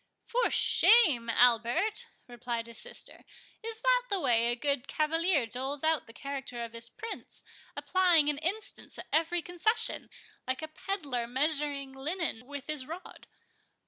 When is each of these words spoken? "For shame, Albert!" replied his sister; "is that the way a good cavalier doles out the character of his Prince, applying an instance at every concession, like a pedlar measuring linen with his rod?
"For 0.25 0.49
shame, 0.49 1.29
Albert!" 1.29 2.07
replied 2.27 2.65
his 2.65 2.79
sister; 2.79 3.23
"is 3.61 3.81
that 3.81 4.01
the 4.09 4.19
way 4.19 4.47
a 4.47 4.55
good 4.55 4.87
cavalier 4.87 5.45
doles 5.45 5.83
out 5.83 6.07
the 6.07 6.11
character 6.13 6.63
of 6.63 6.73
his 6.73 6.89
Prince, 6.89 7.43
applying 7.77 8.27
an 8.27 8.39
instance 8.39 8.97
at 8.97 9.05
every 9.13 9.43
concession, 9.43 10.09
like 10.47 10.63
a 10.63 10.67
pedlar 10.69 11.27
measuring 11.27 11.93
linen 11.93 12.47
with 12.47 12.65
his 12.65 12.87
rod? 12.87 13.27